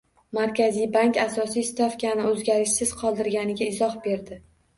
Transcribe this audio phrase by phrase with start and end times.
[0.35, 4.41] Markaziy bank asosiy stavkani o‘zgarishsiz qoldirganiga izoh berdi